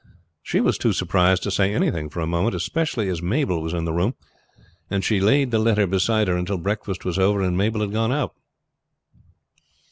She 0.41 0.61
was 0.61 0.79
too 0.79 0.93
surprised 0.93 1.43
to 1.43 1.51
say 1.51 1.71
anything 1.75 2.09
for 2.09 2.21
a 2.21 2.25
moment, 2.25 2.55
especially 2.55 3.07
as 3.07 3.21
Mabel 3.21 3.61
was 3.61 3.71
in 3.71 3.85
the 3.85 3.93
room, 3.93 4.15
and 4.89 5.03
she 5.03 5.19
laid 5.19 5.51
the 5.51 5.59
letter 5.59 5.85
beside 5.85 6.27
her 6.27 6.35
until 6.35 6.57
breakfast 6.57 7.05
was 7.05 7.19
over 7.19 7.39
and 7.43 7.55
Mabel 7.55 7.81
had 7.81 7.91
gone 7.91 8.11
out. 8.11 8.33